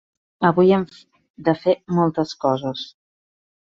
Avui 0.47 0.73
hem 0.77 0.85
de 1.51 1.57
fer 1.67 1.79
moltes 2.01 2.37
coses. 2.47 2.93